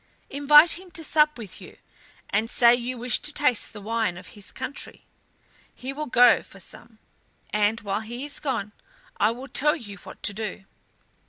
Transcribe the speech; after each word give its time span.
Invite 0.31 0.79
him 0.79 0.89
to 0.93 1.03
sup 1.03 1.37
with 1.37 1.61
you, 1.61 1.77
and 2.31 2.49
say 2.49 2.73
you 2.73 2.97
wish 2.97 3.19
to 3.19 3.31
taste 3.31 3.71
the 3.71 3.79
wine 3.79 4.17
of 4.17 4.29
his 4.29 4.51
country. 4.51 5.05
He 5.75 5.93
will 5.93 6.07
go 6.07 6.41
for 6.41 6.59
some, 6.59 6.97
and 7.51 7.81
while 7.81 8.01
he 8.01 8.25
is 8.25 8.39
gone 8.39 8.71
I 9.17 9.29
will 9.29 9.47
tell 9.47 9.75
you 9.75 9.97
what 9.97 10.23
to 10.23 10.33
do." 10.33 10.65